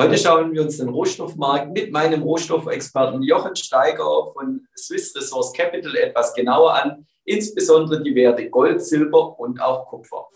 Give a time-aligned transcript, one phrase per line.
[0.00, 5.96] Heute schauen wir uns den Rohstoffmarkt mit meinem Rohstoffexperten Jochen Steiger von Swiss Resource Capital
[5.96, 10.28] etwas genauer an, insbesondere die Werte Gold, Silber und auch Kupfer.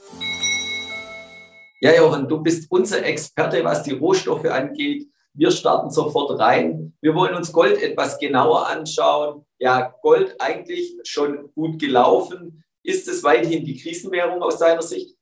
[1.81, 5.07] Ja, Jochen, du bist unser Experte, was die Rohstoffe angeht.
[5.33, 6.97] Wir starten sofort rein.
[7.01, 9.47] Wir wollen uns Gold etwas genauer anschauen.
[9.61, 12.65] Ja, Gold eigentlich schon gut gelaufen.
[12.83, 15.17] Ist es weiterhin die Krisenwährung aus deiner Sicht?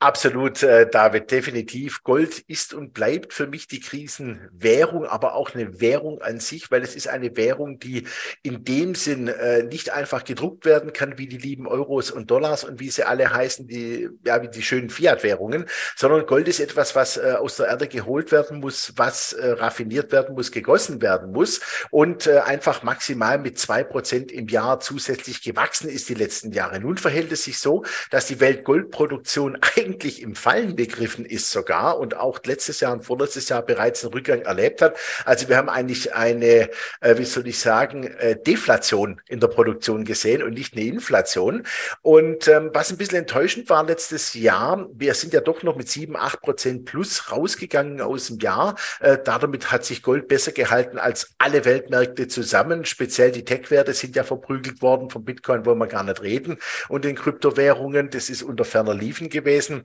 [0.00, 2.04] Absolut, äh, David, definitiv.
[2.04, 6.84] Gold ist und bleibt für mich die Krisenwährung, aber auch eine Währung an sich, weil
[6.84, 8.06] es ist eine Währung, die
[8.44, 12.62] in dem Sinn äh, nicht einfach gedruckt werden kann, wie die lieben Euros und Dollars
[12.62, 15.66] und wie sie alle heißen, die, ja, wie die schönen Fiat-Währungen,
[15.96, 20.12] sondern Gold ist etwas, was äh, aus der Erde geholt werden muss, was äh, raffiniert
[20.12, 21.60] werden muss, gegossen werden muss
[21.90, 26.78] und äh, einfach maximal mit zwei Prozent im Jahr zusätzlich gewachsen ist die letzten Jahre.
[26.78, 31.98] Nun verhält es sich so, dass die Weltgoldproduktion eigentlich eigentlich im Fallen begriffen ist sogar
[31.98, 34.96] und auch letztes Jahr und vorletztes Jahr bereits einen Rückgang erlebt hat.
[35.24, 36.68] Also wir haben eigentlich eine,
[37.00, 41.64] äh, wie soll ich sagen, äh, Deflation in der Produktion gesehen und nicht eine Inflation.
[42.02, 45.88] Und ähm, was ein bisschen enttäuschend war letztes Jahr, wir sind ja doch noch mit
[45.88, 48.76] sieben, acht Prozent plus rausgegangen aus dem Jahr.
[49.00, 52.84] Äh, damit hat sich Gold besser gehalten als alle Weltmärkte zusammen.
[52.84, 55.08] Speziell die Tech-Werte sind ja verprügelt worden.
[55.08, 56.58] Vom Bitcoin wollen wir gar nicht reden.
[56.88, 59.77] Und den Kryptowährungen, das ist unter ferner Liefen gewesen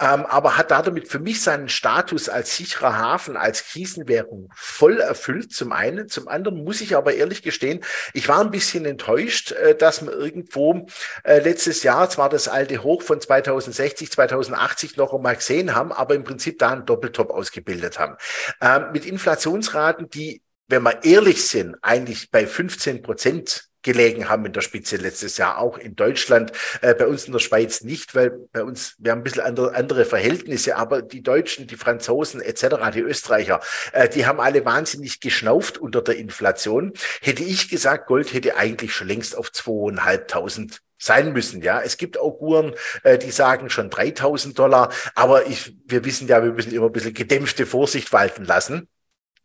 [0.00, 5.52] ähm, aber hat damit für mich seinen Status als sicherer Hafen, als Krisenwährung voll erfüllt,
[5.52, 6.08] zum einen.
[6.08, 10.14] Zum anderen muss ich aber ehrlich gestehen, ich war ein bisschen enttäuscht, äh, dass man
[10.14, 10.86] irgendwo
[11.24, 16.14] äh, letztes Jahr zwar das alte Hoch von 2060, 2080 noch einmal gesehen haben, aber
[16.14, 18.16] im Prinzip da einen Doppeltop ausgebildet haben.
[18.60, 24.52] Ähm, mit Inflationsraten, die wenn wir ehrlich sind, eigentlich bei 15 Prozent gelegen haben in
[24.52, 28.32] der Spitze letztes Jahr, auch in Deutschland, äh, bei uns in der Schweiz nicht, weil
[28.52, 32.66] bei uns, wir haben ein bisschen andere, andere Verhältnisse, aber die Deutschen, die Franzosen etc.,
[32.92, 33.60] die Österreicher,
[33.92, 36.92] äh, die haben alle wahnsinnig geschnauft unter der Inflation.
[37.22, 41.62] Hätte ich gesagt, Gold hätte eigentlich schon längst auf zweieinhalbtausend sein müssen.
[41.62, 42.74] Ja, es gibt Auguren,
[43.04, 46.92] äh, die sagen schon 3000 Dollar, aber ich, wir wissen ja, wir müssen immer ein
[46.92, 48.86] bisschen gedämpfte Vorsicht walten lassen.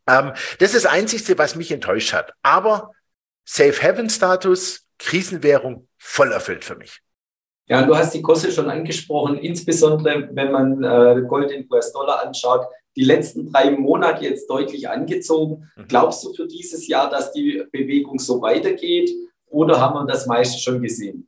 [0.05, 2.33] Ähm, das ist das Einzige, was mich enttäuscht hat.
[2.41, 2.91] Aber
[3.45, 6.99] Safe Haven Status, Krisenwährung voll erfüllt für mich.
[7.67, 12.65] Ja, du hast die Kurse schon angesprochen, insbesondere wenn man äh, Gold in US-Dollar anschaut,
[12.95, 15.69] die letzten drei Monate jetzt deutlich angezogen.
[15.75, 15.87] Mhm.
[15.87, 19.11] Glaubst du für dieses Jahr, dass die Bewegung so weitergeht
[19.47, 21.27] oder haben wir das meiste schon gesehen?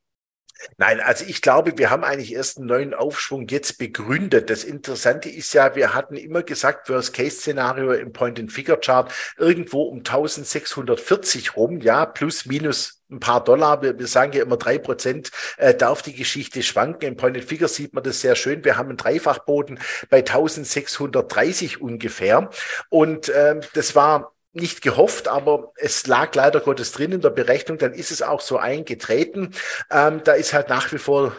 [0.77, 4.49] Nein, also ich glaube, wir haben eigentlich erst einen neuen Aufschwung jetzt begründet.
[4.49, 11.81] Das Interessante ist ja, wir hatten immer gesagt, Worst-Case-Szenario im Point-and-Figure-Chart irgendwo um 1640 rum,
[11.81, 13.81] ja, plus minus ein paar Dollar.
[13.81, 17.09] Wir, wir sagen ja immer drei Prozent äh, darf die Geschichte schwanken.
[17.09, 18.63] Im Point and Figure sieht man das sehr schön.
[18.63, 19.79] Wir haben einen Dreifachboden
[20.09, 22.49] bei 1630 ungefähr.
[22.89, 27.77] Und ähm, das war nicht gehofft, aber es lag leider Gottes drin in der Berechnung,
[27.77, 29.53] dann ist es auch so eingetreten.
[29.91, 31.33] Ähm, da ist halt nach wie vor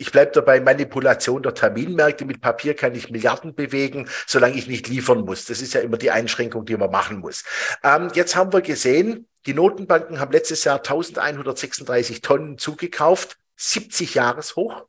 [0.00, 2.24] ich bleibe dabei, Manipulation der Terminmärkte.
[2.24, 5.44] Mit Papier kann ich Milliarden bewegen, solange ich nicht liefern muss.
[5.44, 7.44] Das ist ja immer die Einschränkung, die man machen muss.
[7.84, 14.86] Ähm, jetzt haben wir gesehen, die Notenbanken haben letztes Jahr 1136 Tonnen zugekauft, 70 Jahreshoch.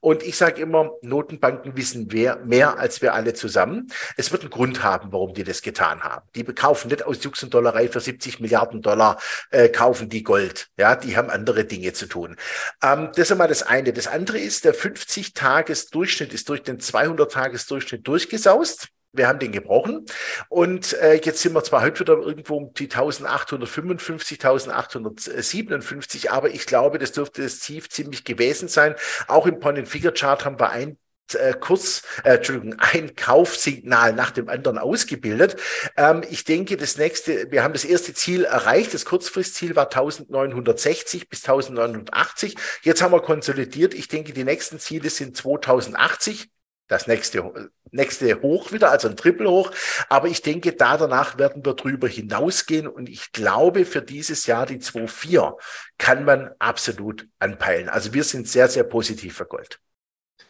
[0.00, 3.88] Und ich sage immer, Notenbanken wissen mehr, mehr als wir alle zusammen.
[4.16, 6.26] Es wird einen Grund haben, warum die das getan haben.
[6.34, 9.18] Die kaufen nicht aus Jux und Dollerei für 70 Milliarden Dollar,
[9.50, 10.68] äh, kaufen die Gold.
[10.76, 12.36] Ja, die haben andere Dinge zu tun.
[12.82, 13.92] Ähm, das ist einmal das eine.
[13.92, 18.88] Das andere ist, der 50-Tages-Durchschnitt ist durch den 200-Tages-Durchschnitt durchgesaust.
[19.12, 20.04] Wir haben den gebrochen
[20.48, 26.66] und äh, jetzt sind wir zwar heute wieder irgendwo um die 1855, 1857, aber ich
[26.66, 28.94] glaube, das dürfte das Tief ziemlich gewesen sein.
[29.26, 30.98] Auch im Point-and-Figure-Chart haben wir ein
[31.34, 35.56] äh, kurz, äh, Entschuldigung, ein Kaufsignal nach dem anderen ausgebildet.
[35.96, 38.94] Ähm, ich denke, das nächste, wir haben das erste Ziel erreicht.
[38.94, 42.56] Das Kurzfristziel war 1960 bis 1980.
[42.82, 43.94] Jetzt haben wir konsolidiert.
[43.94, 46.50] Ich denke, die nächsten Ziele sind 2080
[46.88, 49.70] das nächste, nächste Hoch wieder, also ein Triple Hoch.
[50.08, 52.88] Aber ich denke, da danach werden wir drüber hinausgehen.
[52.88, 55.54] Und ich glaube, für dieses Jahr die 2,4
[55.98, 57.88] kann man absolut anpeilen.
[57.88, 59.78] Also wir sind sehr, sehr positiv für Gold.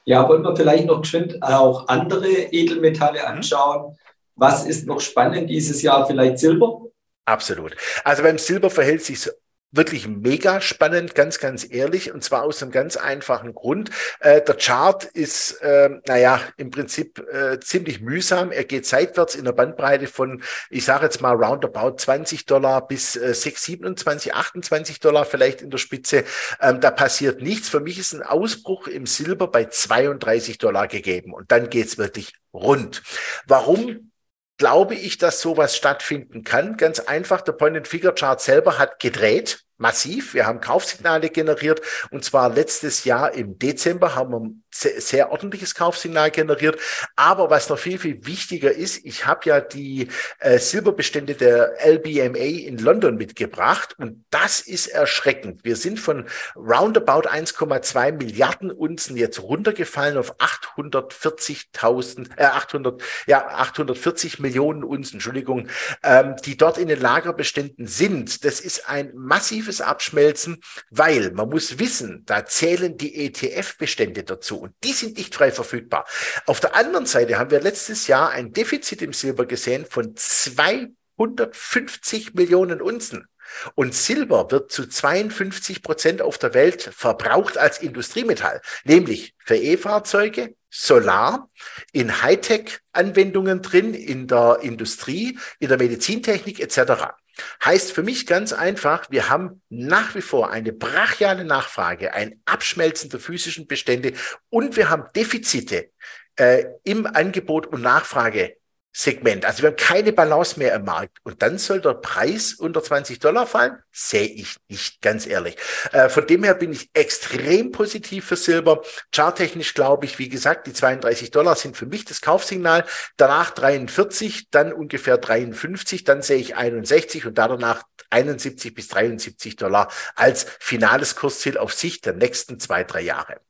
[0.05, 3.27] Ja, wollen wir vielleicht noch geschwind auch andere Edelmetalle mhm.
[3.27, 3.99] anschauen.
[4.37, 6.07] Was ist noch spannend dieses Jahr?
[6.07, 6.83] Vielleicht Silber?
[7.25, 7.77] Absolut.
[8.05, 9.29] Also beim Silber verhält sich
[9.71, 13.91] wirklich mega spannend, ganz, ganz ehrlich, und zwar aus einem ganz einfachen Grund.
[14.21, 18.51] Äh, der Chart ist, äh, naja, im Prinzip äh, ziemlich mühsam.
[18.51, 23.17] Er geht seitwärts in der Bandbreite von, ich sage jetzt mal, roundabout 20 Dollar bis
[23.17, 26.25] äh, 6, 27, 28 Dollar vielleicht in der Spitze.
[26.61, 27.69] Ähm, da passiert nichts.
[27.69, 32.33] Für mich ist ein Ausbruch im Silber bei 32 Dollar gegeben und dann geht's wirklich
[32.55, 33.03] rund.
[33.47, 34.11] Warum
[34.59, 36.77] glaube ich, dass sowas stattfinden kann.
[36.77, 40.35] Ganz einfach, der Point-and-Figure-Chart selber hat gedreht massiv.
[40.35, 44.51] Wir haben Kaufsignale generiert und zwar letztes Jahr im Dezember haben wir
[44.81, 46.79] sehr, sehr ordentliches Kaufsignal generiert.
[47.17, 50.09] Aber was noch viel, viel wichtiger ist, ich habe ja die
[50.41, 55.65] äh, Silberbestände der LBMA in London mitgebracht und das ist erschreckend.
[55.65, 56.27] Wir sind von
[56.57, 65.69] roundabout 1,2 Milliarden Unzen jetzt runtergefallen auf 840.000, äh, 800, ja, 840 Millionen Unzen, Entschuldigung,
[66.03, 68.45] ähm, die dort in den Lagerbeständen sind.
[68.45, 70.59] Das ist ein massives massives Abschmelzen,
[70.91, 76.05] weil man muss wissen, da zählen die ETF-Bestände dazu und die sind nicht frei verfügbar.
[76.45, 82.35] Auf der anderen Seite haben wir letztes Jahr ein Defizit im Silber gesehen von 250
[82.35, 83.27] Millionen Unzen.
[83.75, 90.55] Und Silber wird zu 52 Prozent auf der Welt verbraucht als Industriemetall, nämlich für E-Fahrzeuge,
[90.69, 91.49] Solar,
[91.93, 97.15] in Hightech-Anwendungen drin, in der Industrie, in der Medizintechnik etc.
[97.65, 103.11] Heißt für mich ganz einfach, wir haben nach wie vor eine brachiale Nachfrage, ein Abschmelzen
[103.11, 104.13] der physischen Bestände
[104.51, 105.91] und wir haben Defizite
[106.37, 108.58] äh, im Angebot und Nachfrage
[108.93, 109.45] Segment.
[109.45, 111.19] Also wir haben keine Balance mehr im Markt.
[111.23, 113.79] Und dann soll der Preis unter 20 Dollar fallen?
[113.93, 115.57] Sehe ich nicht, ganz ehrlich.
[115.93, 118.83] Äh, von dem her bin ich extrem positiv für Silber.
[119.15, 122.85] Charttechnisch glaube ich, wie gesagt, die 32 Dollar sind für mich das Kaufsignal.
[123.17, 129.91] Danach 43, dann ungefähr 53, dann sehe ich 61 und danach 71 bis 73 Dollar
[130.17, 133.41] als finales Kursziel auf Sicht der nächsten zwei, drei Jahre.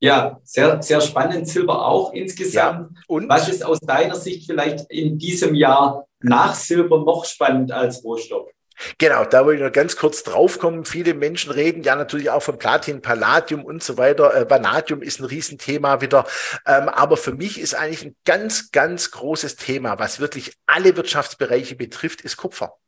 [0.00, 1.46] Ja, sehr, sehr spannend.
[1.46, 2.92] Silber auch insgesamt.
[2.92, 3.02] Ja.
[3.06, 8.02] Und was ist aus deiner Sicht vielleicht in diesem Jahr nach Silber noch spannend als
[8.02, 8.48] Rohstoff?
[8.96, 10.86] Genau, da wollte ich noch ganz kurz draufkommen.
[10.86, 14.34] Viele Menschen reden ja natürlich auch von Platin, Palladium und so weiter.
[14.34, 16.26] Äh, Vanadium ist ein Riesenthema wieder.
[16.66, 21.76] Ähm, aber für mich ist eigentlich ein ganz, ganz großes Thema, was wirklich alle Wirtschaftsbereiche
[21.76, 22.78] betrifft, ist Kupfer.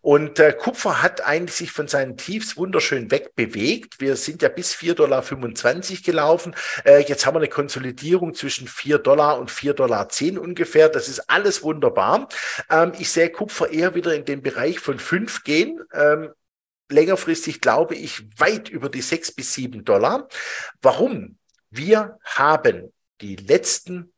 [0.00, 4.00] Und äh, Kupfer hat eigentlich sich von seinen Tiefs wunderschön wegbewegt.
[4.00, 6.54] Wir sind ja bis 4,25 Dollar gelaufen.
[6.84, 10.88] Äh, jetzt haben wir eine Konsolidierung zwischen 4 Dollar und 4,10 Dollar ungefähr.
[10.88, 12.28] Das ist alles wunderbar.
[12.70, 15.80] Ähm, ich sehe Kupfer eher wieder in den Bereich von 5 gehen.
[15.92, 16.30] Ähm,
[16.88, 20.28] längerfristig glaube ich weit über die 6 bis 7 Dollar.
[20.82, 21.38] Warum?
[21.70, 24.12] Wir haben die letzten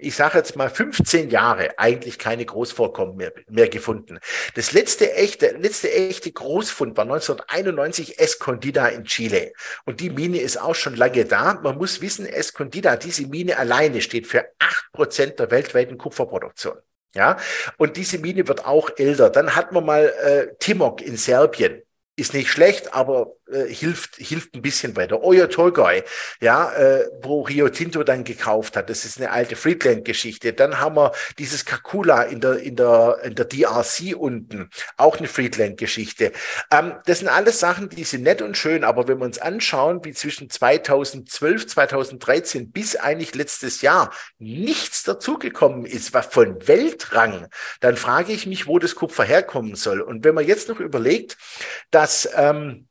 [0.00, 4.18] ich sage jetzt mal 15 Jahre eigentlich keine Großvorkommen mehr, mehr gefunden.
[4.54, 9.52] Das letzte echte, letzte echte Großfund war 1991 Escondida in Chile.
[9.84, 11.54] Und die Mine ist auch schon lange da.
[11.62, 16.76] Man muss wissen, Escondida, diese Mine alleine steht für acht Prozent der weltweiten Kupferproduktion.
[17.12, 17.38] Ja,
[17.76, 19.30] und diese Mine wird auch älter.
[19.30, 21.82] Dann hat man mal äh, Timok in Serbien
[22.20, 25.22] ist nicht schlecht, aber äh, hilft, hilft ein bisschen weiter.
[25.22, 26.02] Oyo Tolgoi,
[26.40, 30.52] ja, äh, wo Rio Tinto dann gekauft hat, das ist eine alte Friedland-Geschichte.
[30.52, 35.28] Dann haben wir dieses Kakula in der, in der, in der DRC unten, auch eine
[35.28, 36.32] Friedland-Geschichte.
[36.70, 40.04] Ähm, das sind alles Sachen, die sind nett und schön, aber wenn wir uns anschauen,
[40.04, 47.48] wie zwischen 2012, 2013 bis eigentlich letztes Jahr nichts dazugekommen ist, was von Weltrang,
[47.80, 50.00] dann frage ich mich, wo das Kupfer herkommen soll.
[50.00, 51.36] Und wenn man jetzt noch überlegt,
[51.90, 52.88] dass ähm,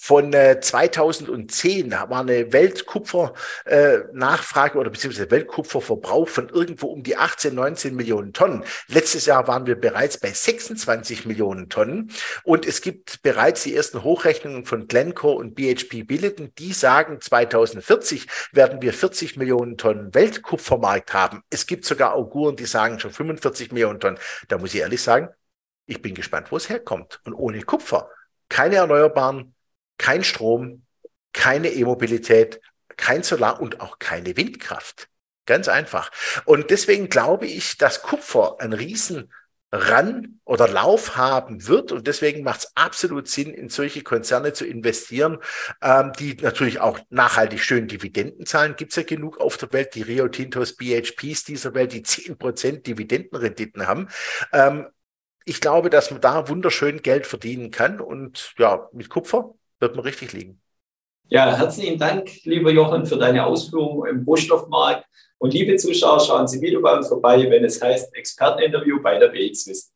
[0.00, 7.54] von äh, 2010 war eine Weltkupfernachfrage äh, oder beziehungsweise Weltkupferverbrauch von irgendwo um die 18,
[7.54, 8.64] 19 Millionen Tonnen.
[8.86, 12.12] Letztes Jahr waren wir bereits bei 26 Millionen Tonnen
[12.44, 18.26] und es gibt bereits die ersten Hochrechnungen von Glencore und BHP Billiton, die sagen, 2040
[18.52, 21.42] werden wir 40 Millionen Tonnen Weltkupfermarkt haben.
[21.50, 24.18] Es gibt sogar Auguren, die sagen schon 45 Millionen Tonnen.
[24.48, 25.28] Da muss ich ehrlich sagen,
[25.86, 27.20] ich bin gespannt, wo es herkommt.
[27.24, 28.10] Und ohne Kupfer
[28.48, 29.54] keine Erneuerbaren,
[29.98, 30.84] kein Strom,
[31.32, 32.60] keine E-Mobilität,
[32.96, 35.08] kein Solar und auch keine Windkraft.
[35.46, 36.10] Ganz einfach.
[36.44, 39.32] Und deswegen glaube ich, dass Kupfer einen riesen
[39.70, 41.92] Ran oder Lauf haben wird.
[41.92, 45.38] Und deswegen macht es absolut Sinn, in solche Konzerne zu investieren,
[45.82, 48.76] ähm, die natürlich auch nachhaltig schön Dividenden zahlen.
[48.76, 52.38] Gibt es ja genug auf der Welt, die Rio Tintos, BHPs dieser Welt, die zehn
[52.38, 54.08] Prozent Dividendenrenditen haben.
[54.52, 54.86] Ähm,
[55.48, 60.04] ich glaube, dass man da wunderschön Geld verdienen kann und ja, mit Kupfer wird man
[60.04, 60.60] richtig liegen.
[61.30, 65.06] Ja, herzlichen Dank, lieber Jochen, für deine Ausführungen im Rohstoffmarkt.
[65.38, 69.28] Und liebe Zuschauer, schauen Sie wieder bei uns vorbei, wenn es heißt Experteninterview bei der
[69.28, 69.92] BX Wissen.